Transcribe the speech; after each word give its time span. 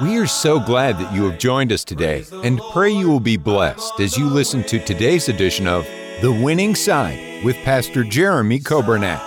We 0.00 0.16
are 0.18 0.28
so 0.28 0.60
glad 0.60 0.96
that 0.98 1.12
you 1.12 1.28
have 1.28 1.40
joined 1.40 1.72
us 1.72 1.82
today 1.82 2.24
and 2.44 2.60
pray 2.72 2.92
you 2.92 3.08
will 3.08 3.18
be 3.18 3.36
blessed 3.36 3.98
as 3.98 4.16
you 4.16 4.26
listen 4.26 4.62
to 4.64 4.78
today's 4.78 5.28
edition 5.28 5.66
of 5.66 5.84
The 6.22 6.30
Winning 6.30 6.76
Side 6.76 7.44
with 7.44 7.56
Pastor 7.64 8.04
Jeremy 8.04 8.60
Kobernat. 8.60 9.20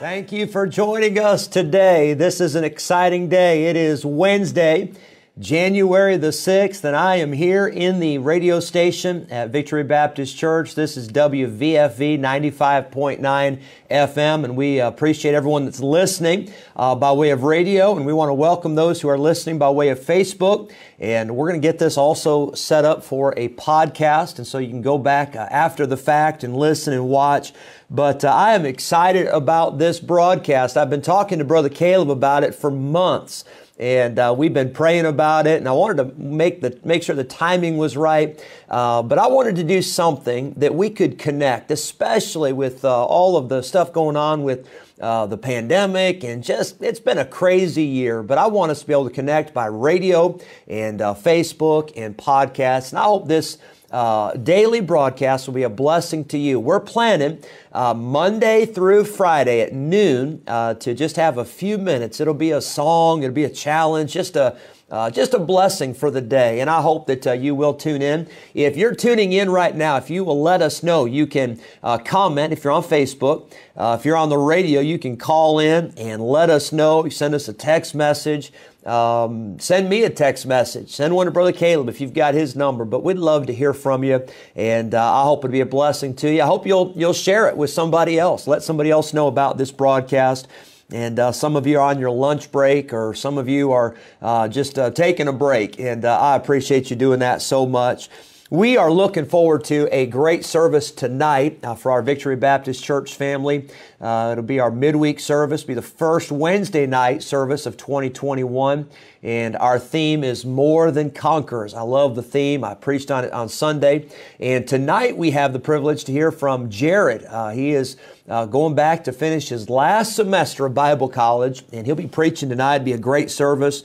Thank 0.00 0.32
you 0.32 0.48
for 0.48 0.66
joining 0.66 1.16
us 1.16 1.46
today. 1.46 2.12
This 2.12 2.40
is 2.40 2.56
an 2.56 2.64
exciting 2.64 3.28
day. 3.28 3.66
It 3.66 3.76
is 3.76 4.04
Wednesday, 4.04 4.90
January 5.38 6.16
the 6.16 6.28
6th, 6.28 6.82
and 6.82 6.96
I 6.96 7.16
am 7.16 7.30
here 7.30 7.66
in 7.66 8.00
the 8.00 8.16
radio 8.16 8.58
station 8.58 9.26
at 9.30 9.50
Victory 9.50 9.84
Baptist 9.84 10.34
Church. 10.34 10.74
This 10.74 10.96
is 10.96 11.10
WVFV 11.10 12.18
95.9 12.18 13.60
FM, 13.90 14.44
and 14.44 14.56
we 14.56 14.80
appreciate 14.80 15.34
everyone 15.34 15.66
that's 15.66 15.80
listening 15.80 16.50
uh, 16.74 16.94
by 16.94 17.12
way 17.12 17.28
of 17.32 17.42
radio, 17.42 17.94
and 17.94 18.06
we 18.06 18.14
want 18.14 18.30
to 18.30 18.34
welcome 18.34 18.76
those 18.76 19.02
who 19.02 19.08
are 19.08 19.18
listening 19.18 19.58
by 19.58 19.68
way 19.68 19.90
of 19.90 20.00
Facebook. 20.00 20.72
And 20.98 21.36
we're 21.36 21.48
going 21.48 21.60
to 21.60 21.68
get 21.68 21.78
this 21.78 21.98
also 21.98 22.52
set 22.52 22.86
up 22.86 23.04
for 23.04 23.34
a 23.36 23.50
podcast, 23.50 24.38
and 24.38 24.46
so 24.46 24.56
you 24.56 24.70
can 24.70 24.80
go 24.80 24.96
back 24.96 25.36
uh, 25.36 25.40
after 25.50 25.86
the 25.86 25.98
fact 25.98 26.44
and 26.44 26.56
listen 26.56 26.94
and 26.94 27.10
watch. 27.10 27.52
But 27.90 28.24
uh, 28.24 28.32
I 28.32 28.54
am 28.54 28.64
excited 28.64 29.26
about 29.26 29.76
this 29.76 30.00
broadcast. 30.00 30.78
I've 30.78 30.88
been 30.88 31.02
talking 31.02 31.40
to 31.40 31.44
Brother 31.44 31.68
Caleb 31.68 32.10
about 32.10 32.42
it 32.42 32.54
for 32.54 32.70
months 32.70 33.44
and 33.78 34.18
uh, 34.18 34.34
we've 34.36 34.54
been 34.54 34.72
praying 34.72 35.04
about 35.04 35.46
it 35.46 35.58
and 35.58 35.68
i 35.68 35.72
wanted 35.72 35.96
to 35.96 36.20
make 36.20 36.60
the 36.60 36.78
make 36.84 37.02
sure 37.02 37.14
the 37.14 37.24
timing 37.24 37.76
was 37.76 37.96
right. 37.96 38.42
Uh, 38.68 39.02
but 39.02 39.18
i 39.18 39.26
wanted 39.26 39.56
to 39.56 39.64
do 39.64 39.82
something 39.82 40.52
that 40.54 40.74
we 40.74 40.88
could 40.90 41.18
connect 41.18 41.70
especially 41.70 42.52
with 42.52 42.84
uh, 42.84 43.04
all 43.04 43.36
of 43.36 43.48
the 43.48 43.62
stuff 43.62 43.92
going 43.92 44.16
on 44.16 44.42
with 44.42 44.68
uh, 45.00 45.26
the 45.26 45.36
pandemic 45.36 46.24
and 46.24 46.42
just 46.42 46.82
it's 46.82 47.00
been 47.00 47.18
a 47.18 47.24
crazy 47.24 47.84
year. 47.84 48.22
But 48.22 48.38
i 48.38 48.46
want 48.46 48.70
us 48.70 48.80
to 48.80 48.86
be 48.86 48.92
able 48.92 49.08
to 49.08 49.14
connect 49.14 49.52
by 49.52 49.66
radio 49.66 50.38
and 50.66 51.02
uh, 51.02 51.14
facebook 51.14 51.92
and 51.96 52.16
podcasts 52.16 52.90
and 52.90 52.98
i 52.98 53.04
hope 53.04 53.28
this 53.28 53.58
uh, 53.90 54.32
daily 54.32 54.80
broadcast 54.80 55.46
will 55.46 55.54
be 55.54 55.62
a 55.62 55.68
blessing 55.70 56.24
to 56.26 56.38
you. 56.38 56.58
We're 56.58 56.80
planning 56.80 57.42
uh, 57.72 57.94
Monday 57.94 58.66
through 58.66 59.04
Friday 59.04 59.60
at 59.60 59.72
noon 59.72 60.42
uh, 60.46 60.74
to 60.74 60.94
just 60.94 61.16
have 61.16 61.38
a 61.38 61.44
few 61.44 61.78
minutes. 61.78 62.20
It'll 62.20 62.34
be 62.34 62.50
a 62.50 62.60
song, 62.60 63.22
it'll 63.22 63.34
be 63.34 63.44
a 63.44 63.50
challenge, 63.50 64.12
just 64.12 64.36
a 64.36 64.56
uh, 64.88 65.10
just 65.10 65.34
a 65.34 65.38
blessing 65.38 65.94
for 65.94 66.12
the 66.12 66.20
day, 66.20 66.60
and 66.60 66.70
I 66.70 66.80
hope 66.80 67.08
that 67.08 67.26
uh, 67.26 67.32
you 67.32 67.56
will 67.56 67.74
tune 67.74 68.02
in. 68.02 68.28
If 68.54 68.76
you're 68.76 68.94
tuning 68.94 69.32
in 69.32 69.50
right 69.50 69.74
now, 69.74 69.96
if 69.96 70.10
you 70.10 70.22
will 70.22 70.40
let 70.40 70.62
us 70.62 70.82
know, 70.84 71.06
you 71.06 71.26
can 71.26 71.60
uh, 71.82 71.98
comment. 71.98 72.52
If 72.52 72.62
you're 72.62 72.72
on 72.72 72.84
Facebook, 72.84 73.52
uh, 73.76 73.96
if 73.98 74.04
you're 74.04 74.16
on 74.16 74.28
the 74.28 74.38
radio, 74.38 74.80
you 74.80 74.96
can 74.98 75.16
call 75.16 75.58
in 75.58 75.92
and 75.96 76.22
let 76.22 76.50
us 76.50 76.70
know. 76.70 77.04
You 77.04 77.10
send 77.10 77.34
us 77.34 77.48
a 77.48 77.52
text 77.52 77.96
message. 77.96 78.52
Um, 78.84 79.58
send 79.58 79.88
me 79.88 80.04
a 80.04 80.10
text 80.10 80.46
message. 80.46 80.90
Send 80.90 81.16
one 81.16 81.26
to 81.26 81.32
Brother 81.32 81.50
Caleb 81.50 81.88
if 81.88 82.00
you've 82.00 82.14
got 82.14 82.34
his 82.34 82.54
number. 82.54 82.84
But 82.84 83.02
we'd 83.02 83.18
love 83.18 83.46
to 83.46 83.52
hear 83.52 83.74
from 83.74 84.04
you, 84.04 84.24
and 84.54 84.94
uh, 84.94 85.14
I 85.14 85.24
hope 85.24 85.40
it'll 85.40 85.50
be 85.50 85.60
a 85.62 85.66
blessing 85.66 86.14
to 86.16 86.32
you. 86.32 86.42
I 86.42 86.46
hope 86.46 86.64
you'll 86.64 86.92
you'll 86.94 87.12
share 87.12 87.48
it 87.48 87.56
with 87.56 87.70
somebody 87.70 88.20
else. 88.20 88.46
Let 88.46 88.62
somebody 88.62 88.92
else 88.92 89.12
know 89.12 89.26
about 89.26 89.58
this 89.58 89.72
broadcast. 89.72 90.46
And 90.92 91.18
uh, 91.18 91.32
some 91.32 91.56
of 91.56 91.66
you 91.66 91.78
are 91.80 91.90
on 91.90 91.98
your 91.98 92.10
lunch 92.10 92.52
break, 92.52 92.92
or 92.92 93.12
some 93.12 93.38
of 93.38 93.48
you 93.48 93.72
are 93.72 93.96
uh, 94.22 94.46
just 94.46 94.78
uh, 94.78 94.90
taking 94.90 95.26
a 95.26 95.32
break. 95.32 95.80
And 95.80 96.04
uh, 96.04 96.16
I 96.18 96.36
appreciate 96.36 96.90
you 96.90 96.96
doing 96.96 97.18
that 97.20 97.42
so 97.42 97.66
much. 97.66 98.08
We 98.48 98.76
are 98.76 98.92
looking 98.92 99.24
forward 99.24 99.64
to 99.64 99.88
a 99.90 100.06
great 100.06 100.44
service 100.44 100.92
tonight 100.92 101.58
uh, 101.64 101.74
for 101.74 101.90
our 101.90 102.00
Victory 102.00 102.36
Baptist 102.36 102.84
Church 102.84 103.16
family. 103.16 103.68
Uh, 104.00 104.28
it'll 104.30 104.44
be 104.44 104.60
our 104.60 104.70
midweek 104.70 105.18
service, 105.18 105.64
be 105.64 105.74
the 105.74 105.82
first 105.82 106.30
Wednesday 106.30 106.86
night 106.86 107.24
service 107.24 107.66
of 107.66 107.76
2021. 107.76 108.88
And 109.24 109.56
our 109.56 109.80
theme 109.80 110.22
is 110.22 110.44
More 110.44 110.92
Than 110.92 111.10
Conquerors. 111.10 111.74
I 111.74 111.80
love 111.80 112.14
the 112.14 112.22
theme. 112.22 112.62
I 112.62 112.74
preached 112.74 113.10
on 113.10 113.24
it 113.24 113.32
on 113.32 113.48
Sunday. 113.48 114.06
And 114.38 114.64
tonight 114.68 115.16
we 115.16 115.32
have 115.32 115.52
the 115.52 115.58
privilege 115.58 116.04
to 116.04 116.12
hear 116.12 116.30
from 116.30 116.70
Jared. 116.70 117.24
Uh, 117.24 117.50
he 117.50 117.72
is 117.72 117.96
uh, 118.28 118.46
going 118.46 118.76
back 118.76 119.02
to 119.04 119.12
finish 119.12 119.48
his 119.48 119.68
last 119.68 120.14
semester 120.14 120.66
of 120.66 120.74
Bible 120.74 121.08
college, 121.08 121.64
and 121.72 121.84
he'll 121.84 121.96
be 121.96 122.06
preaching 122.06 122.48
tonight. 122.48 122.76
It'll 122.76 122.84
be 122.84 122.92
a 122.92 122.98
great 122.98 123.28
service. 123.32 123.82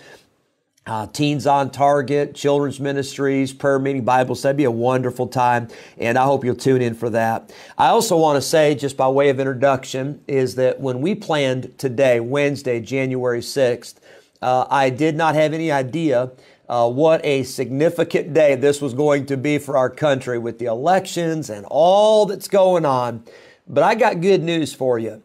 Uh, 0.88 1.06
Teens 1.06 1.46
on 1.46 1.70
Target, 1.70 2.34
Children's 2.34 2.80
Ministries, 2.80 3.54
Prayer 3.54 3.78
Meeting, 3.78 4.04
Bible 4.04 4.34
study. 4.34 4.58
be 4.58 4.64
a 4.64 4.72
wonderful 4.72 5.28
time, 5.28 5.68
and 6.00 6.18
I 6.18 6.24
hope 6.24 6.44
you'll 6.44 6.56
tune 6.56 6.82
in 6.82 6.96
for 6.96 7.12
that. 7.12 7.54
I 7.78 7.90
also 7.90 8.18
want 8.18 8.38
to 8.38 8.42
say, 8.42 8.74
just 8.74 8.98
by 8.98 9.08
way 9.08 9.30
of 9.30 9.40
introduction, 9.40 10.24
is 10.28 10.56
that 10.56 10.80
when 10.80 11.00
we 11.00 11.14
planned 11.14 11.78
today, 11.78 12.20
Wednesday, 12.20 12.80
January 12.80 13.42
6th, 13.42 13.96
uh, 14.42 14.66
I 14.72 14.90
did 14.90 15.16
not 15.16 15.36
have 15.36 15.54
any 15.54 15.72
idea 15.72 16.32
uh, 16.68 16.90
what 16.90 17.24
a 17.24 17.44
significant 17.44 18.34
day 18.34 18.56
this 18.56 18.82
was 18.82 18.96
going 18.96 19.28
to 19.28 19.38
be 19.38 19.60
for 19.60 19.78
our 19.78 19.90
country 19.90 20.40
with 20.40 20.58
the 20.58 20.66
elections 20.66 21.52
and 21.52 21.64
all 21.70 22.26
that's 22.26 22.48
going 22.48 22.86
on. 22.86 23.24
But 23.68 23.84
I 23.84 23.94
got 23.94 24.20
good 24.20 24.42
news 24.42 24.74
for 24.74 24.98
you. 24.98 25.22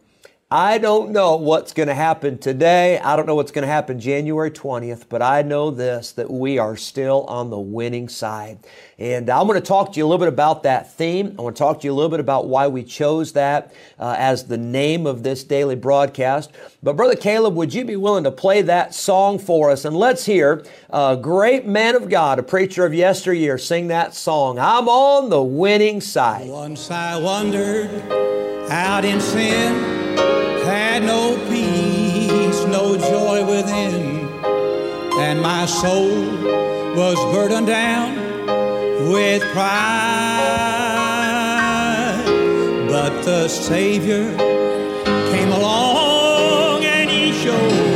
I 0.49 0.77
don't 0.77 1.11
know 1.11 1.35
what's 1.35 1.73
going 1.73 1.89
to 1.89 1.93
happen 1.93 2.37
today. 2.37 2.99
I 2.99 3.17
don't 3.17 3.25
know 3.25 3.35
what's 3.35 3.51
going 3.51 3.67
to 3.67 3.71
happen 3.71 3.99
January 3.99 4.49
20th, 4.49 5.07
but 5.09 5.21
I 5.21 5.41
know 5.41 5.71
this 5.71 6.13
that 6.13 6.31
we 6.31 6.57
are 6.57 6.77
still 6.77 7.25
on 7.25 7.49
the 7.49 7.59
winning 7.59 8.07
side. 8.07 8.59
And 8.97 9.29
I'm 9.29 9.45
going 9.45 9.59
to 9.59 9.67
talk 9.67 9.91
to 9.91 9.99
you 9.99 10.05
a 10.05 10.07
little 10.07 10.25
bit 10.25 10.31
about 10.31 10.63
that 10.63 10.93
theme. 10.93 11.35
I 11.37 11.41
want 11.41 11.57
to 11.57 11.59
talk 11.59 11.81
to 11.81 11.85
you 11.85 11.91
a 11.91 11.95
little 11.95 12.09
bit 12.09 12.21
about 12.21 12.47
why 12.47 12.65
we 12.67 12.85
chose 12.85 13.33
that 13.33 13.73
uh, 13.99 14.15
as 14.17 14.45
the 14.45 14.57
name 14.57 15.05
of 15.05 15.21
this 15.21 15.43
daily 15.43 15.75
broadcast. 15.75 16.53
But, 16.81 16.95
Brother 16.95 17.17
Caleb, 17.17 17.55
would 17.55 17.73
you 17.73 17.83
be 17.83 17.97
willing 17.97 18.23
to 18.23 18.31
play 18.31 18.61
that 18.61 18.95
song 18.95 19.39
for 19.39 19.69
us? 19.69 19.83
And 19.83 19.97
let's 19.97 20.25
hear 20.25 20.63
a 20.89 21.17
great 21.21 21.65
man 21.65 21.93
of 21.93 22.07
God, 22.07 22.39
a 22.39 22.43
preacher 22.43 22.85
of 22.85 22.93
yesteryear, 22.93 23.57
sing 23.57 23.87
that 23.89 24.15
song. 24.15 24.59
I'm 24.59 24.87
on 24.87 25.29
the 25.29 25.43
winning 25.43 25.99
side. 25.99 26.47
Once 26.47 26.89
I 26.89 27.19
wandered 27.19 27.89
out 28.71 29.03
in 29.03 29.19
sin, 29.19 29.96
and 35.27 35.41
my 35.41 35.65
soul 35.65 36.21
was 36.95 37.17
burdened 37.33 37.67
down 37.67 38.15
with 39.11 39.41
pride. 39.51 39.67
But 42.87 43.23
the 43.23 43.49
Savior 43.49 44.25
came 45.31 45.51
along 45.51 46.85
and 46.85 47.09
He 47.09 47.33
showed 47.33 47.86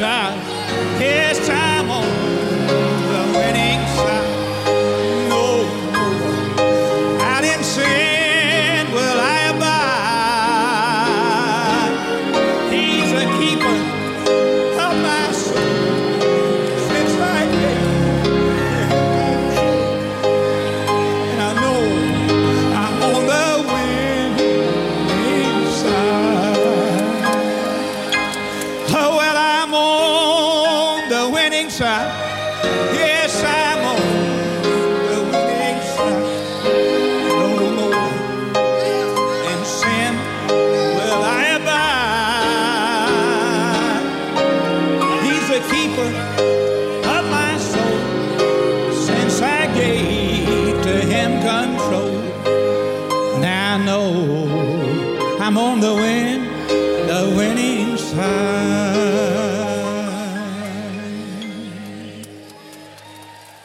winning 0.00 0.08
side. 0.08 1.00
Yes, 1.00 1.69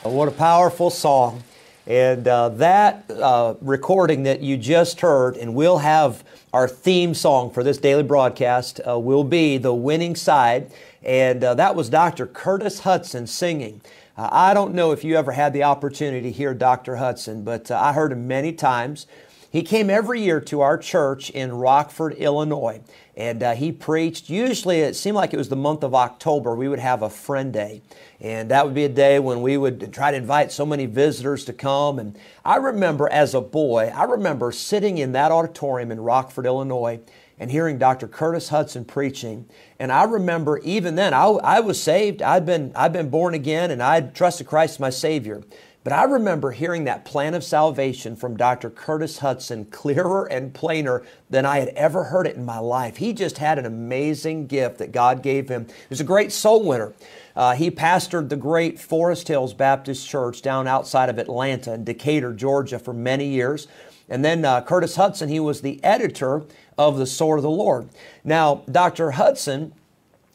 Oh, 0.05 0.11
what 0.11 0.27
a 0.27 0.31
powerful 0.31 0.91
song. 0.91 1.43
And 1.87 2.27
uh, 2.27 2.49
that 2.49 3.09
uh, 3.11 3.55
recording 3.61 4.23
that 4.23 4.41
you 4.41 4.57
just 4.57 5.01
heard, 5.01 5.37
and 5.37 5.53
we'll 5.53 5.77
have 5.77 6.23
our 6.51 6.67
theme 6.67 7.13
song 7.13 7.51
for 7.51 7.63
this 7.63 7.77
daily 7.77 8.01
broadcast, 8.01 8.81
uh, 8.87 8.97
will 8.97 9.23
be 9.23 9.57
The 9.57 9.73
Winning 9.73 10.15
Side. 10.15 10.71
And 11.03 11.43
uh, 11.43 11.53
that 11.53 11.75
was 11.75 11.89
Dr. 11.89 12.25
Curtis 12.25 12.79
Hudson 12.79 13.27
singing. 13.27 13.81
Uh, 14.17 14.29
I 14.31 14.55
don't 14.55 14.73
know 14.73 14.91
if 14.91 15.03
you 15.03 15.15
ever 15.15 15.33
had 15.33 15.53
the 15.53 15.63
opportunity 15.63 16.21
to 16.23 16.31
hear 16.31 16.55
Dr. 16.55 16.95
Hudson, 16.95 17.43
but 17.43 17.69
uh, 17.69 17.79
I 17.79 17.93
heard 17.93 18.11
him 18.11 18.27
many 18.27 18.51
times. 18.51 19.05
He 19.51 19.61
came 19.61 19.89
every 19.89 20.21
year 20.21 20.41
to 20.41 20.61
our 20.61 20.77
church 20.77 21.29
in 21.29 21.53
Rockford, 21.53 22.13
Illinois, 22.15 22.81
and 23.17 23.41
uh, 23.41 23.53
he 23.53 23.71
preached. 23.71 24.29
Usually, 24.29 24.81
it 24.81 24.95
seemed 24.95 25.15
like 25.15 25.33
it 25.33 25.37
was 25.37 25.49
the 25.49 25.55
month 25.55 25.83
of 25.83 25.95
October, 25.95 26.55
we 26.55 26.67
would 26.67 26.79
have 26.79 27.01
a 27.01 27.09
friend 27.09 27.53
day. 27.53 27.81
And 28.19 28.49
that 28.51 28.65
would 28.65 28.73
be 28.73 28.83
a 28.83 28.89
day 28.89 29.19
when 29.19 29.41
we 29.41 29.57
would 29.57 29.93
try 29.93 30.11
to 30.11 30.17
invite 30.17 30.51
so 30.51 30.65
many 30.65 30.85
visitors 30.85 31.45
to 31.45 31.53
come. 31.53 31.99
And 31.99 32.17
I 32.43 32.57
remember 32.57 33.09
as 33.09 33.33
a 33.33 33.41
boy, 33.41 33.91
I 33.95 34.03
remember 34.03 34.51
sitting 34.51 34.97
in 34.97 35.13
that 35.13 35.31
auditorium 35.31 35.91
in 35.91 36.01
Rockford, 36.01 36.45
Illinois, 36.45 36.99
and 37.39 37.51
hearing 37.51 37.77
Dr. 37.77 38.07
Curtis 38.07 38.49
Hudson 38.49 38.85
preaching. 38.85 39.45
And 39.79 39.91
I 39.91 40.03
remember 40.03 40.57
even 40.59 40.95
then, 40.95 41.13
I, 41.13 41.25
I 41.25 41.59
was 41.59 41.81
saved. 41.81 42.21
I'd 42.21 42.45
been, 42.45 42.71
I'd 42.75 42.93
been 42.93 43.09
born 43.09 43.33
again 43.33 43.71
and 43.71 43.83
I'd 43.83 44.15
trusted 44.15 44.47
Christ 44.47 44.75
as 44.75 44.79
my 44.79 44.89
Savior. 44.89 45.43
But 45.85 45.93
I 45.93 46.05
remember 46.05 46.49
hearing 46.49 46.85
that 46.85 47.05
plan 47.05 47.35
of 47.35 47.43
salvation 47.43 48.15
from 48.15 48.37
Dr. 48.37 48.71
Curtis 48.71 49.19
Hudson 49.19 49.65
clearer 49.65 50.25
and 50.25 50.51
plainer 50.51 51.03
than 51.29 51.45
I 51.45 51.59
had 51.59 51.67
ever 51.69 52.05
heard 52.05 52.25
it 52.25 52.35
in 52.35 52.43
my 52.43 52.57
life. 52.57 52.97
He 52.97 53.13
just 53.13 53.37
had 53.37 53.59
an 53.59 53.67
amazing 53.67 54.47
gift 54.47 54.79
that 54.79 54.91
God 54.91 55.21
gave 55.21 55.47
him. 55.47 55.67
He 55.67 55.73
was 55.91 56.01
a 56.01 56.03
great 56.03 56.31
soul 56.31 56.63
winner. 56.63 56.95
Uh, 57.35 57.53
he 57.53 57.69
pastored 57.69 58.29
the 58.29 58.35
great 58.35 58.79
Forest 58.79 59.27
Hills 59.27 59.53
Baptist 59.53 60.09
Church 60.09 60.41
down 60.41 60.67
outside 60.67 61.07
of 61.07 61.19
Atlanta 61.19 61.75
in 61.75 61.83
Decatur, 61.83 62.33
Georgia 62.33 62.79
for 62.79 62.91
many 62.91 63.27
years. 63.27 63.67
And 64.09 64.25
then 64.25 64.43
uh, 64.43 64.61
Curtis 64.61 64.95
Hudson, 64.95 65.29
he 65.29 65.39
was 65.39 65.61
the 65.61 65.83
editor 65.83 66.45
of 66.79 66.97
The 66.97 67.05
Sword 67.05 67.37
of 67.37 67.43
the 67.43 67.51
Lord. 67.51 67.89
Now, 68.23 68.63
Dr. 68.71 69.11
Hudson 69.11 69.71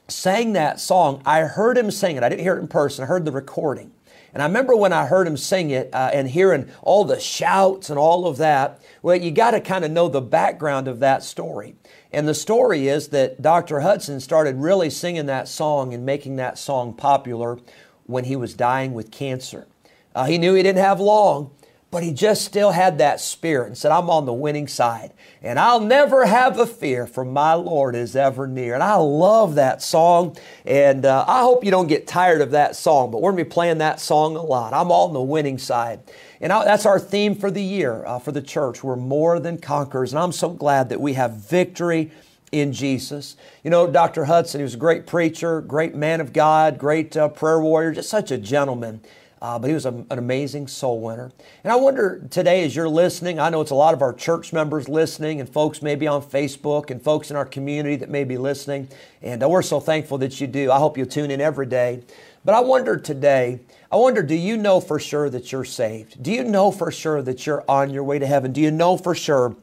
sang 0.07 0.53
that 0.53 0.79
song. 0.79 1.23
I 1.27 1.41
heard 1.41 1.77
him 1.77 1.91
sing 1.91 2.15
it. 2.15 2.23
I 2.23 2.29
didn't 2.29 2.43
hear 2.43 2.57
it 2.57 2.61
in 2.61 2.69
person, 2.69 3.03
I 3.03 3.09
heard 3.09 3.25
the 3.25 3.33
recording. 3.33 3.91
And 4.33 4.43
I 4.43 4.47
remember 4.47 4.77
when 4.77 4.93
I 4.93 5.07
heard 5.07 5.27
him 5.27 5.37
sing 5.37 5.71
it 5.71 5.91
uh, 5.93 6.11
and 6.13 6.29
hearing 6.29 6.71
all 6.83 7.05
the 7.05 7.19
shouts 7.19 7.91
and 7.91 7.99
all 7.99 8.27
of 8.27 8.37
that, 8.39 8.81
well, 9.03 9.17
you 9.17 9.31
got 9.31 9.53
to 9.53 9.61
kind 9.61 9.85
of 9.85 9.91
know 9.91 10.09
the 10.09 10.21
background 10.21 10.89
of 10.89 11.01
that 11.01 11.23
story. 11.23 11.75
And 12.13 12.29
the 12.29 12.35
story 12.35 12.89
is 12.89 13.09
that 13.09 13.43
Dr. 13.43 13.81
Hudson 13.81 14.21
started 14.21 14.57
really 14.57 14.91
singing 14.91 15.27
that 15.27 15.49
song 15.49 15.95
and 15.95 16.05
making 16.05 16.37
that 16.37 16.59
song 16.59 16.95
popular 16.95 17.59
when 18.07 18.25
he 18.25 18.37
was 18.37 18.55
dying 18.55 18.95
with 18.95 19.11
cancer. 19.11 19.67
Uh, 20.15 20.25
he 20.25 20.39
knew 20.39 20.55
he 20.55 20.63
didn't 20.63 20.83
have 20.83 21.01
long, 21.01 21.53
but 21.91 22.05
he 22.05 22.13
just 22.13 22.45
still 22.45 22.71
had 22.71 22.99
that 22.99 23.21
spirit 23.21 23.67
and 23.67 23.77
said, 23.77 23.91
I'm 23.91 24.09
on 24.11 24.25
the 24.25 24.33
winning 24.33 24.69
side. 24.69 25.13
And 25.43 25.59
I'll 25.59 25.81
never 25.81 26.27
have 26.27 26.59
a 26.59 26.67
fear, 26.67 27.07
for 27.07 27.25
my 27.25 27.55
Lord 27.55 27.97
is 27.97 28.15
ever 28.15 28.47
near. 28.47 28.75
And 28.75 28.83
I 28.83 28.95
love 28.97 29.57
that 29.57 29.83
song. 29.83 30.37
And 30.65 31.05
uh, 31.05 31.25
I 31.27 31.41
hope 31.41 31.65
you 31.65 31.71
don't 31.71 31.89
get 31.89 32.07
tired 32.07 32.43
of 32.43 32.53
that 32.53 32.77
song, 32.77 33.11
but 33.11 33.23
we're 33.23 33.33
going 33.33 33.45
to 33.45 33.49
be 33.49 33.51
playing 33.51 33.79
that 33.79 33.99
song 33.99 34.37
a 34.37 34.43
lot. 34.43 34.73
I'm 34.73 34.93
on 34.93 35.13
the 35.13 35.21
winning 35.21 35.59
side. 35.59 36.01
And 36.41 36.53
I, 36.53 36.65
that's 36.65 36.87
our 36.87 37.01
theme 37.01 37.35
for 37.35 37.51
the 37.51 37.63
year 37.63 38.05
uh, 38.05 38.19
for 38.19 38.33
the 38.33 38.43
church. 38.43 38.85
We're 38.85 38.97
more 38.97 39.41
than 39.41 39.59
conquerors. 39.59 40.13
And 40.13 40.21
I'm 40.21 40.33
so 40.33 40.51
glad 40.51 40.91
that 40.91 41.01
we 41.01 41.15
have 41.15 41.33
victory 41.33 42.13
in 42.53 42.73
Jesus. 42.73 43.37
You 43.65 43.71
know, 43.71 43.91
Dr. 43.91 44.27
Hudson, 44.27 44.61
he 44.61 44.63
was 44.63 44.75
a 44.75 44.79
great 44.79 45.07
preacher, 45.07 45.61
great 45.61 45.95
man 45.95 46.21
of 46.21 46.33
God, 46.33 46.79
great 46.79 47.17
uh, 47.17 47.29
prayer 47.29 47.61
warrior, 47.61 47.93
just 47.93 48.11
such 48.11 48.31
a 48.31 48.39
gentleman. 48.39 49.01
Uh, 49.43 49.59
but 49.59 49.69
he 49.69 49.75
was 49.75 49.87
a, 49.87 49.91
an 50.11 50.19
amazing 50.19 50.69
soul 50.69 51.01
winner. 51.01 51.31
And 51.65 51.73
I 51.73 51.77
wonder 51.77 52.27
today, 52.31 52.65
as 52.65 52.77
you're 52.77 52.89
listening, 52.89 53.41
I 53.41 53.49
know 53.49 53.63
it's 53.63 53.71
a 53.71 53.75
lot 53.77 53.95
of 53.95 54.03
our 54.03 54.13
church 54.13 54.53
members 54.53 54.89
listening, 54.89 55.41
and 55.41 55.49
folks 55.49 55.81
maybe 55.81 56.07
on 56.07 56.23
Facebook, 56.23 56.91
and 56.91 57.01
folks 57.01 57.31
in 57.31 57.37
our 57.37 57.47
community 57.47 57.97
that 57.97 58.11
may 58.11 58.25
be 58.25 58.37
listening. 58.37 58.89
And 59.23 59.43
uh, 59.43 59.49
we're 59.49 59.63
so 59.63 59.81
thankful 59.81 60.19
that 60.19 60.41
you 60.41 60.47
do. 60.47 60.71
I 60.71 60.79
hope 60.79 60.99
you 60.99 61.07
tune 61.07 61.31
in 61.31 61.41
every 61.41 61.67
day. 61.67 62.03
But 62.45 62.55
I 62.55 62.61
wonder 62.61 62.97
today, 62.97 63.61
I 63.93 63.97
wonder, 63.97 64.23
do 64.23 64.35
you 64.35 64.57
know 64.57 64.81
for 64.81 64.99
sure 64.99 65.29
that 65.31 65.53
you're 65.53 65.65
saved? 65.65 66.23
Do 66.23 66.33
you 66.33 66.45
know 66.45 66.71
for 66.71 66.91
sure 66.91 67.21
that 67.23 67.47
you're 67.47 67.65
on 67.69 67.91
your 67.91 68.05
way 68.05 68.19
to 68.19 68.27
heaven? 68.27 68.53
Do 68.53 68.61
you 68.61 68.71
know 68.71 68.97
for 68.97 69.15
sure? 69.15 69.57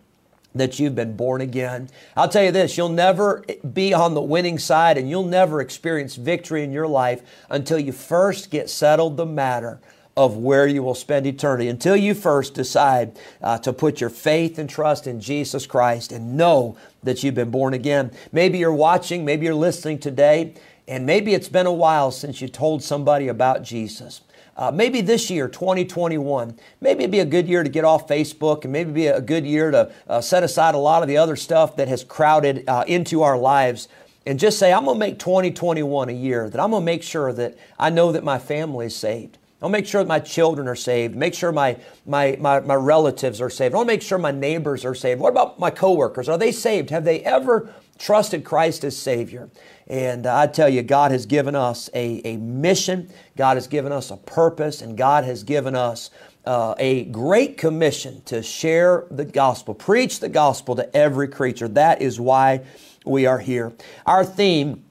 That 0.56 0.80
you've 0.80 0.96
been 0.96 1.16
born 1.16 1.42
again. 1.42 1.90
I'll 2.16 2.30
tell 2.30 2.44
you 2.44 2.52
this, 2.52 2.78
you'll 2.78 2.90
never 2.90 3.44
be 3.74 3.94
on 3.94 4.14
the 4.14 4.22
winning 4.22 4.58
side 4.58 4.98
and 4.98 5.10
you'll 5.10 5.24
never 5.24 5.62
experience 5.62 6.16
victory 6.16 6.64
in 6.64 6.72
your 6.72 6.88
life 6.88 7.22
until 7.50 7.80
you 7.80 7.92
first 7.92 8.50
get 8.50 8.70
settled 8.70 9.18
the 9.18 9.26
matter 9.26 9.80
of 10.18 10.36
where 10.36 10.66
you 10.66 10.82
will 10.82 10.96
spend 10.96 11.28
eternity, 11.28 11.70
until 11.70 11.96
you 11.96 12.16
first 12.16 12.56
decide 12.56 13.20
uh, 13.44 13.60
to 13.60 13.72
put 13.72 14.02
your 14.02 14.10
faith 14.10 14.58
and 14.58 14.68
trust 14.68 15.06
in 15.06 15.22
Jesus 15.22 15.68
Christ 15.68 16.12
and 16.12 16.36
know 16.36 16.76
that 17.04 17.24
you've 17.24 17.36
been 17.36 17.52
born 17.52 17.76
again. 17.76 18.12
Maybe 18.32 18.58
you're 18.58 18.74
watching, 18.74 19.24
maybe 19.24 19.46
you're 19.46 19.54
listening 19.54 20.00
today, 20.00 20.56
and 20.88 21.06
maybe 21.06 21.36
it's 21.36 21.50
been 21.50 21.68
a 21.68 21.74
while 21.74 22.10
since 22.10 22.42
you 22.42 22.48
told 22.48 22.82
somebody 22.82 23.28
about 23.28 23.62
Jesus. 23.62 24.22
Uh, 24.58 24.72
maybe 24.72 25.02
this 25.02 25.30
year, 25.30 25.48
2021, 25.48 26.58
maybe 26.82 27.04
it'd 27.04 27.12
be 27.12 27.20
a 27.20 27.26
good 27.26 27.48
year 27.48 27.64
to 27.64 27.70
get 27.70 27.86
off 27.86 28.08
Facebook 28.08 28.64
and 28.64 28.74
maybe 28.74 28.92
be 28.92 29.08
a 29.08 29.22
good 29.22 29.46
year 29.46 29.70
to 29.70 29.92
uh, 30.08 30.20
set 30.20 30.42
aside 30.42 30.74
a 30.74 30.80
lot 30.80 31.04
of 31.04 31.08
the 31.08 31.18
other 31.18 31.36
stuff 31.36 31.76
that 31.76 31.88
has 31.88 32.04
crowded 32.04 32.68
uh, 32.68 32.84
into 32.88 33.22
our 33.22 33.38
lives 33.38 33.88
and 34.26 34.40
just 34.40 34.58
say, 34.58 34.74
I'm 34.74 34.86
going 34.86 34.96
to 34.96 35.00
make 35.00 35.20
2021 35.20 36.10
a 36.10 36.12
year 36.12 36.50
that 36.50 36.60
I'm 36.60 36.72
going 36.72 36.82
to 36.82 36.86
make 36.86 37.04
sure 37.04 37.32
that 37.34 37.56
I 37.78 37.92
know 37.92 38.12
that 38.12 38.24
my 38.24 38.40
family 38.40 38.88
is 38.88 38.96
saved. 38.96 39.38
I'll 39.62 39.70
make 39.70 39.88
sure 39.88 40.04
that 40.04 40.08
my 40.08 40.20
children 40.20 40.68
are 40.68 40.76
saved. 40.76 41.16
Make 41.16 41.34
sure 41.34 41.52
my, 41.52 41.78
my, 42.06 42.38
my, 42.40 42.60
my 42.60 42.76
relatives 42.76 43.42
are 43.42 43.50
saved. 43.50 43.74
I'll 43.74 43.86
make 43.86 44.02
sure 44.02 44.18
my 44.18 44.32
neighbors 44.32 44.86
are 44.86 44.94
saved. 44.94 45.20
What 45.20 45.32
about 45.32 45.60
my 45.60 45.72
coworkers? 45.72 46.30
Are 46.30 46.38
they 46.38 46.52
saved? 46.52 46.90
Have 46.90 47.06
they 47.06 47.22
ever 47.22 47.74
trusted 47.98 48.44
Christ 48.44 48.84
as 48.84 48.98
Savior? 48.98 49.50
And 49.88 50.26
I 50.28 50.48
tell 50.48 50.70
you, 50.70 50.82
God 50.84 51.12
has 51.12 51.26
given 51.26 51.56
us 51.56 51.90
a, 51.94 52.22
a 52.26 52.38
mission, 52.38 53.10
God 53.36 53.58
has 53.58 53.68
given 53.68 53.92
us 53.92 54.12
a 54.12 54.18
purpose, 54.18 54.82
and 54.82 54.98
God 54.98 55.24
has 55.24 55.44
given 55.44 55.76
us 55.76 56.10
uh, 56.46 56.76
a 56.78 57.06
great 57.06 57.58
commission 57.58 58.22
to 58.24 58.42
share 58.42 59.06
the 59.12 59.26
gospel, 59.26 59.74
preach 59.74 60.20
the 60.20 60.30
gospel 60.30 60.76
to 60.76 60.96
every 60.96 61.28
creature. 61.28 61.68
That 61.68 62.02
is 62.02 62.20
why 62.20 62.62
we 63.06 63.26
are 63.26 63.40
here. 63.40 63.74
Our 64.06 64.26
theme 64.26 64.84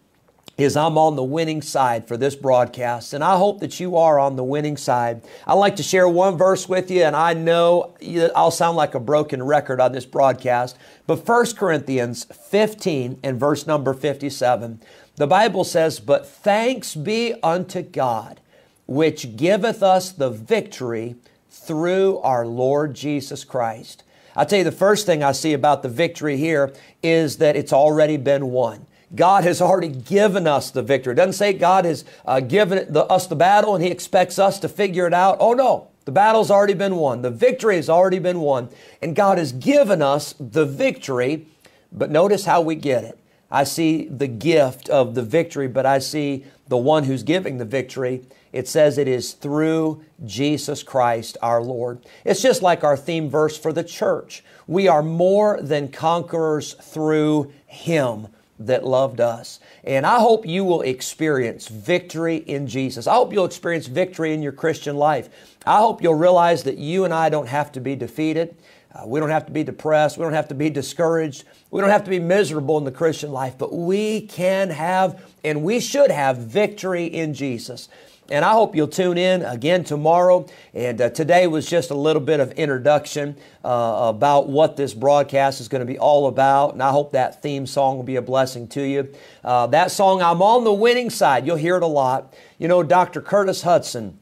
is 0.57 0.77
I'm 0.77 0.97
on 0.97 1.17
the 1.17 1.25
winning 1.25 1.61
side 1.61 2.09
for 2.09 2.17
this 2.17 2.35
broadcast, 2.35 3.13
and 3.13 3.23
I 3.23 3.37
hope 3.37 3.61
that 3.61 3.79
you 3.79 3.97
are 3.97 4.19
on 4.19 4.37
the 4.37 4.45
winning 4.45 4.79
side. 4.79 5.23
I'd 5.47 5.55
like 5.55 5.77
to 5.77 5.83
share 5.83 6.09
one 6.09 6.39
verse 6.39 6.67
with 6.69 6.91
you, 6.91 7.03
and 7.03 7.15
I 7.15 7.35
know 7.35 7.95
I'll 8.35 8.51
sound 8.51 8.77
like 8.77 8.95
a 8.95 9.01
broken 9.01 9.43
record 9.43 9.81
on 9.81 9.93
this 9.93 10.07
broadcast, 10.07 10.79
but 11.07 11.27
1 11.27 11.55
Corinthians 11.57 12.25
15 12.25 13.21
and 13.23 13.39
verse 13.39 13.67
number 13.67 13.93
57, 13.93 14.81
the 15.17 15.27
Bible 15.27 15.65
says, 15.65 16.01
But 16.01 16.27
thanks 16.27 16.95
be 16.95 17.35
unto 17.43 17.83
God, 17.83 18.41
which 18.87 19.37
giveth 19.37 19.83
us 19.83 20.11
the 20.11 20.31
victory 20.31 21.17
through 21.51 22.19
our 22.19 22.47
Lord 22.47 22.95
Jesus 22.95 23.45
Christ. 23.45 24.05
I'll 24.35 24.47
tell 24.47 24.59
you 24.59 24.65
the 24.65 24.73
first 24.73 25.05
thing 25.05 25.23
I 25.23 25.33
see 25.33 25.53
about 25.53 25.83
the 25.83 25.89
victory 25.89 26.37
here 26.37 26.73
is 27.03 27.39
that 27.39 27.57
it's 27.57 27.73
already 27.73 28.17
been 28.17 28.51
won. 28.51 28.87
God 29.15 29.45
has 29.45 29.61
already 29.61 29.89
given 29.89 30.47
us 30.47 30.71
the 30.71 30.83
victory. 30.83 31.13
It 31.13 31.17
doesn't 31.17 31.35
say 31.35 31.53
God 31.53 31.85
has 31.85 32.05
uh, 32.25 32.41
given 32.41 32.93
the, 32.93 33.05
us 33.05 33.27
the 33.27 33.37
battle 33.37 33.75
and 33.75 33.85
He 33.85 33.91
expects 33.91 34.39
us 34.39 34.59
to 34.61 34.69
figure 34.69 35.07
it 35.07 35.15
out. 35.15 35.37
Oh 35.39 35.53
no, 35.53 35.89
the 36.07 36.13
battle's 36.13 36.51
already 36.51 36.75
been 36.75 36.97
won. 36.97 37.23
The 37.23 37.31
victory 37.31 37.77
has 37.77 37.89
already 37.89 38.19
been 38.19 38.41
won. 38.41 38.69
And 39.01 39.15
God 39.15 39.39
has 39.39 39.53
given 39.53 40.03
us 40.03 40.35
the 40.41 40.67
victory. 40.67 41.47
But 41.93 42.11
notice 42.11 42.45
how 42.45 42.61
we 42.61 42.75
get 42.75 43.05
it. 43.05 43.19
I 43.51 43.65
see 43.65 44.07
the 44.09 44.27
gift 44.27 44.89
of 44.89 45.15
the 45.15 45.23
victory, 45.23 45.69
but 45.69 45.87
I 45.87 46.01
see 46.01 46.45
the 46.67 46.77
one 46.77 47.05
who's 47.05 47.23
giving 47.23 47.59
the 47.59 47.65
victory. 47.65 48.23
It 48.53 48.67
says 48.67 48.99
it 48.99 49.07
is 49.07 49.35
through 49.35 50.05
Jesus 50.25 50.83
Christ 50.83 51.37
our 51.43 51.63
Lord. 51.63 52.05
It's 52.25 52.43
just 52.43 52.63
like 52.63 52.83
our 52.83 52.97
theme 52.97 53.31
verse 53.31 53.57
for 53.57 53.73
the 53.73 53.85
church. 53.85 54.43
We 54.67 54.89
are 54.89 55.03
more 55.03 55.61
than 55.63 55.89
conquerors 55.89 56.75
through 56.75 57.53
Him 57.67 58.29
that 58.59 58.85
loved 58.85 59.21
us. 59.21 59.61
And 59.85 60.07
I 60.07 60.19
hope 60.19 60.47
you 60.47 60.65
will 60.65 60.83
experience 60.83 61.69
victory 61.69 62.37
in 62.37 62.67
Jesus. 62.67 63.07
I 63.07 63.15
hope 63.15 63.33
you'll 63.33 63.45
experience 63.45 63.87
victory 63.87 64.33
in 64.33 64.43
your 64.43 64.53
Christian 64.53 64.97
life. 64.97 65.29
I 65.67 65.79
hope 65.79 66.03
you'll 66.03 66.15
realize 66.15 66.63
that 66.65 66.79
you 66.79 67.05
and 67.05 67.13
I 67.13 67.29
don't 67.29 67.49
have 67.49 67.73
to 67.73 67.81
be 67.81 67.97
defeated. 67.97 68.57
Uh, 68.95 69.07
we 69.07 69.21
don't 69.21 69.31
have 69.31 69.47
to 69.47 69.53
be 69.53 69.63
depressed. 69.63 70.17
We 70.17 70.25
don't 70.25 70.33
have 70.33 70.49
to 70.49 70.55
be 70.55 70.71
discouraged. 70.71 71.45
We 71.71 71.81
don't 71.81 71.91
have 71.91 72.05
to 72.05 72.11
be 72.11 72.19
miserable 72.19 72.79
in 72.79 72.85
the 72.85 72.93
Christian 72.93 73.31
life, 73.31 73.59
but 73.59 73.75
we 73.75 74.23
can 74.23 74.71
have 74.71 75.23
and 75.45 75.63
we 75.63 75.81
should 75.81 76.11
have 76.11 76.39
victory 76.39 77.05
in 77.05 77.35
Jesus. 77.35 77.89
And 78.29 78.45
I 78.45 78.53
hope 78.53 78.75
you'll 78.75 78.89
tune 78.89 79.19
in 79.19 79.43
again 79.43 79.85
tomorrow. 79.85 80.47
And 80.75 81.01
uh, 81.01 81.11
today 81.11 81.47
was 81.47 81.69
just 81.69 81.91
a 81.91 81.95
little 81.95 82.23
bit 82.23 82.41
of 82.41 82.53
introduction 82.53 83.37
uh, 83.65 84.09
about 84.09 84.49
what 84.49 84.77
this 84.77 84.95
broadcast 84.95 85.61
is 85.61 85.69
going 85.69 85.81
to 85.81 85.87
be 85.87 85.99
all 85.99 86.27
about. 86.27 86.73
And 86.73 86.83
I 86.83 86.91
hope 86.91 87.13
that 87.13 87.41
theme 87.41 87.67
song 87.67 87.97
will 87.97 88.05
be 88.05 88.17
a 88.17 88.23
blessing 88.23 88.67
to 88.69 88.83
you. 88.83 89.13
Uh, 89.45 89.69
that 89.69 89.93
song, 89.93 90.23
I'm 90.23 90.43
on 90.43 90.65
the 90.65 90.73
winning 90.73 91.11
side, 91.11 91.47
you'll 91.47 91.57
hear 91.57 91.77
it 91.77 91.85
a 91.85 91.87
lot. 91.87 92.35
You 92.59 92.67
know, 92.67 92.83
Dr. 92.83 93.21
Curtis 93.21 93.63
Hudson 93.63 94.19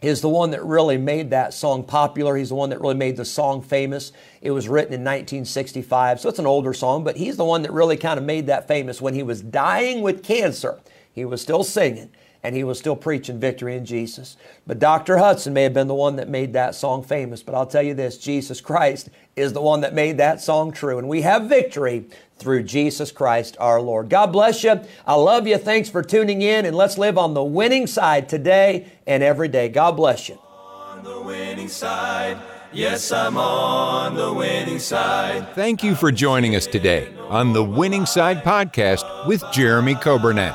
is 0.00 0.20
the 0.20 0.28
one 0.28 0.52
that 0.52 0.64
really 0.64 0.96
made 0.96 1.30
that 1.30 1.52
song 1.52 1.82
popular. 1.82 2.36
He's 2.36 2.48
the 2.50 2.54
one 2.54 2.70
that 2.70 2.80
really 2.80 2.94
made 2.94 3.16
the 3.16 3.24
song 3.24 3.62
famous. 3.62 4.12
It 4.40 4.52
was 4.52 4.68
written 4.68 4.94
in 4.94 5.00
1965, 5.00 6.20
so 6.20 6.28
it's 6.28 6.38
an 6.38 6.46
older 6.46 6.72
song, 6.72 7.04
but 7.04 7.16
he's 7.16 7.36
the 7.36 7.44
one 7.44 7.62
that 7.62 7.72
really 7.72 7.96
kind 7.96 8.18
of 8.18 8.24
made 8.24 8.46
that 8.46 8.66
famous 8.66 9.02
when 9.02 9.12
he 9.12 9.22
was 9.22 9.42
dying 9.42 10.00
with 10.00 10.22
cancer. 10.22 10.80
He 11.12 11.24
was 11.24 11.42
still 11.42 11.64
singing 11.64 12.10
and 12.42 12.56
he 12.56 12.64
was 12.64 12.78
still 12.78 12.96
preaching 12.96 13.38
victory 13.38 13.76
in 13.76 13.84
Jesus. 13.84 14.36
But 14.66 14.78
Dr. 14.78 15.18
Hudson 15.18 15.52
may 15.52 15.62
have 15.64 15.74
been 15.74 15.88
the 15.88 15.94
one 15.94 16.16
that 16.16 16.28
made 16.28 16.52
that 16.54 16.74
song 16.74 17.02
famous, 17.02 17.42
but 17.42 17.54
I'll 17.54 17.66
tell 17.66 17.82
you 17.82 17.94
this 17.94 18.18
Jesus 18.18 18.60
Christ 18.60 19.10
is 19.36 19.52
the 19.52 19.60
one 19.60 19.80
that 19.82 19.94
made 19.94 20.18
that 20.18 20.40
song 20.40 20.72
true. 20.72 20.98
And 20.98 21.08
we 21.08 21.22
have 21.22 21.44
victory 21.44 22.06
through 22.36 22.62
Jesus 22.62 23.12
Christ 23.12 23.56
our 23.60 23.80
Lord. 23.80 24.08
God 24.08 24.32
bless 24.32 24.64
you. 24.64 24.80
I 25.06 25.14
love 25.14 25.46
you. 25.46 25.58
Thanks 25.58 25.88
for 25.88 26.02
tuning 26.02 26.42
in, 26.42 26.64
and 26.64 26.74
let's 26.74 26.98
live 26.98 27.18
on 27.18 27.34
the 27.34 27.44
winning 27.44 27.86
side 27.86 28.28
today 28.28 28.90
and 29.06 29.22
every 29.22 29.48
day. 29.48 29.68
God 29.68 29.92
bless 29.92 30.28
you. 30.28 30.38
On 30.54 31.04
the 31.04 31.20
winning 31.20 31.68
side. 31.68 32.38
Yes, 32.72 33.10
I'm 33.10 33.36
on 33.36 34.14
the 34.14 34.32
winning 34.32 34.78
side. 34.78 35.54
Thank 35.56 35.82
you 35.82 35.96
for 35.96 36.12
joining 36.12 36.54
us 36.54 36.68
today 36.68 37.12
on 37.28 37.52
the 37.52 37.64
Winning 37.64 38.06
Side 38.06 38.44
Podcast 38.44 39.26
with 39.26 39.42
Jeremy 39.50 39.96
Kobernat, 39.96 40.54